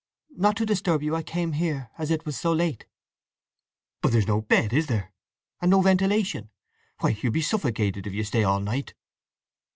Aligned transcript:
"Not 0.35 0.57
to 0.57 0.65
disturb 0.65 1.03
you 1.03 1.15
I 1.15 1.21
came 1.21 1.51
here, 1.51 1.91
as 1.95 2.09
it 2.09 2.25
was 2.25 2.35
so 2.35 2.51
late." 2.51 2.87
"But 4.01 4.11
there's 4.11 4.25
no 4.25 4.41
bed, 4.41 4.73
is 4.73 4.87
there? 4.87 5.13
And 5.61 5.69
no 5.69 5.79
ventilation! 5.81 6.49
Why, 7.01 7.15
you'll 7.21 7.31
be 7.31 7.43
suffocated 7.43 8.07
if 8.07 8.13
you 8.13 8.23
stay 8.23 8.43
all 8.43 8.61
night!" 8.61 8.95